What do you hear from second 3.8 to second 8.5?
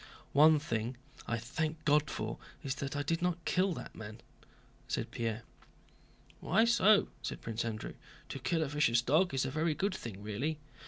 man," said Pierre. "Why so?" asked Prince Andrew. "To